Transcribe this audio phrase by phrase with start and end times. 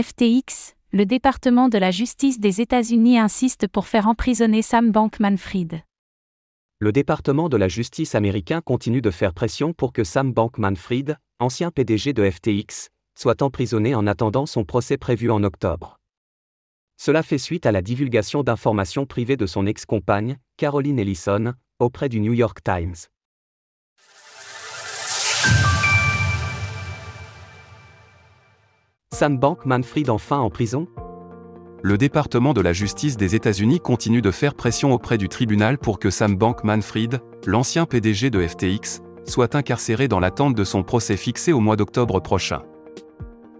[0.00, 5.82] FTX, le département de la justice des États-Unis insiste pour faire emprisonner Sam Bankman-Fried.
[6.78, 11.72] Le département de la justice américain continue de faire pression pour que Sam Bankman-Fried, ancien
[11.72, 15.96] PDG de FTX, soit emprisonné en attendant son procès prévu en octobre.
[16.96, 22.20] Cela fait suite à la divulgation d'informations privées de son ex-compagne, Caroline Ellison, auprès du
[22.20, 22.94] New York Times.
[29.20, 30.88] Sam Bankman-Fried enfin en prison?
[31.82, 35.98] Le département de la justice des États-Unis continue de faire pression auprès du tribunal pour
[35.98, 41.52] que Sam Bankman-Fried, l'ancien PDG de FTX, soit incarcéré dans l'attente de son procès fixé
[41.52, 42.62] au mois d'octobre prochain.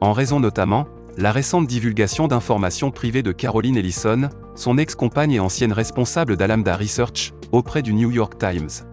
[0.00, 5.72] En raison notamment, la récente divulgation d'informations privées de Caroline Ellison, son ex-compagne et ancienne
[5.72, 8.87] responsable d'Alameda Research, auprès du New York Times.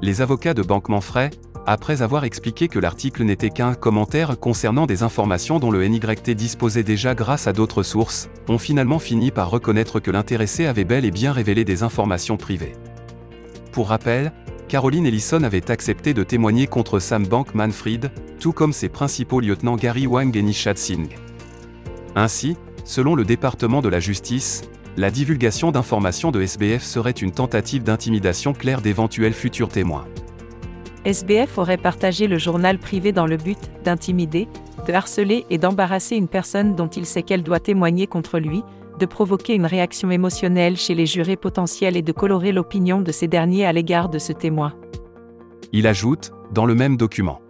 [0.00, 1.34] Les avocats de Bankman-Fried,
[1.66, 6.84] après avoir expliqué que l'article n'était qu'un commentaire concernant des informations dont le NYT disposait
[6.84, 11.10] déjà grâce à d'autres sources, ont finalement fini par reconnaître que l'intéressé avait bel et
[11.10, 12.74] bien révélé des informations privées.
[13.72, 14.32] Pour rappel,
[14.68, 20.06] Caroline Ellison avait accepté de témoigner contre Sam Bankman-Fried, tout comme ses principaux lieutenants Gary
[20.06, 21.16] Wang et Nishad Singh.
[22.14, 24.62] Ainsi, selon le département de la justice,
[24.98, 30.04] la divulgation d'informations de SBF serait une tentative d'intimidation claire d'éventuels futurs témoins.
[31.04, 34.48] SBF aurait partagé le journal privé dans le but d'intimider,
[34.88, 38.64] de harceler et d'embarrasser une personne dont il sait qu'elle doit témoigner contre lui,
[38.98, 43.28] de provoquer une réaction émotionnelle chez les jurés potentiels et de colorer l'opinion de ces
[43.28, 44.74] derniers à l'égard de ce témoin.
[45.72, 47.40] Il ajoute, dans le même document.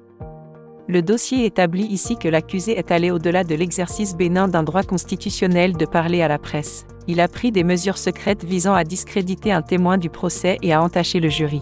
[0.91, 5.77] Le dossier établit ici que l'accusé est allé au-delà de l'exercice bénin d'un droit constitutionnel
[5.77, 6.87] de parler à la presse.
[7.07, 10.83] Il a pris des mesures secrètes visant à discréditer un témoin du procès et à
[10.83, 11.61] entacher le jury.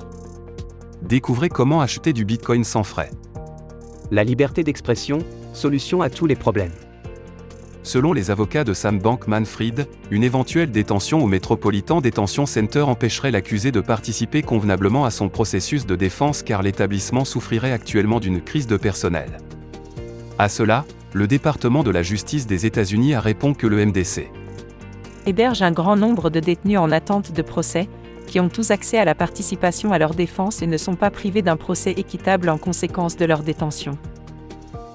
[1.03, 3.11] Découvrez comment acheter du Bitcoin sans frais.
[4.13, 5.19] La liberté d'expression,
[5.53, 6.86] solution à tous les problèmes.
[7.87, 13.71] Selon les avocats de Sam Bankman-Fried, une éventuelle détention au Metropolitan Detention Center empêcherait l'accusé
[13.71, 18.77] de participer convenablement à son processus de défense car l'établissement souffrirait actuellement d'une crise de
[18.77, 19.39] personnel.
[20.37, 24.33] À cela, le département de la justice des États-Unis a répondu que le MDC
[25.27, 27.89] héberge un grand nombre de détenus en attente de procès,
[28.27, 31.43] qui ont tous accès à la participation à leur défense et ne sont pas privés
[31.43, 33.97] d'un procès équitable en conséquence de leur détention.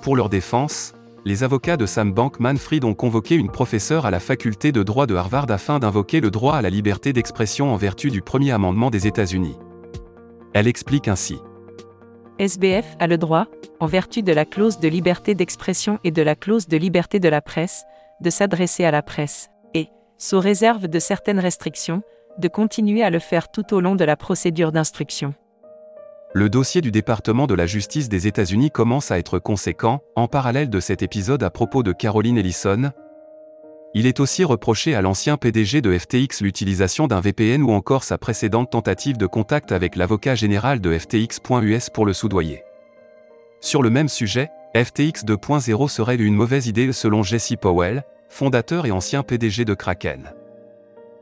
[0.02, 0.94] Pour leur défense,
[1.24, 5.16] les avocats de Sam Bankman-Fried ont convoqué une professeure à la faculté de droit de
[5.16, 9.06] Harvard afin d'invoquer le droit à la liberté d'expression en vertu du premier amendement des
[9.06, 9.58] États-Unis.
[10.54, 11.38] Elle explique ainsi.
[12.40, 13.46] SBF a le droit,
[13.80, 17.30] en vertu de la clause de liberté d'expression et de la clause de liberté de
[17.30, 17.84] la presse,
[18.20, 22.02] de s'adresser à la presse, et, sous réserve de certaines restrictions,
[22.40, 25.36] de continuer à le faire tout au long de la procédure d'instruction.
[26.34, 30.70] Le dossier du département de la justice des États-Unis commence à être conséquent, en parallèle
[30.70, 32.92] de cet épisode à propos de Caroline Ellison.
[33.94, 38.18] Il est aussi reproché à l'ancien PDG de FTX l'utilisation d'un VPN ou encore sa
[38.18, 42.64] précédente tentative de contact avec l'avocat général de FTX.us pour le soudoyer.
[43.60, 48.92] Sur le même sujet, FTX 2.0 serait une mauvaise idée selon Jesse Powell, fondateur et
[48.92, 50.32] ancien PDG de Kraken.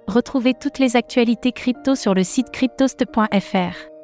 [0.05, 3.98] Retrouvez toutes les actualités crypto sur le site cryptost.fr.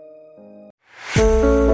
[1.14, 1.65] Thank you.